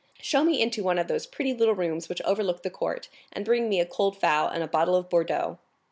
Show 0.19 0.43
me 0.43 0.59
into 0.59 0.83
one 0.83 0.97
of 0.97 1.07
those 1.07 1.27
pretty 1.27 1.53
little 1.53 1.75
rooms 1.75 2.09
which 2.09 2.23
overlook 2.23 2.63
the 2.63 2.71
court, 2.71 3.07
and 3.31 3.45
bring 3.45 3.69
me 3.69 3.79
a 3.79 3.85
cold 3.85 4.17
fowl 4.17 4.47
and 4.47 4.63
a 4.63 4.67
bottle 4.67 4.95
of 4.95 5.11
Bordeaux." 5.11 5.59